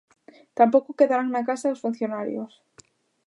Tampouco 0.57 0.97
quedarán 0.99 1.29
na 1.31 1.45
casa 1.49 1.73
os 1.73 1.81
funcionarios. 1.85 2.51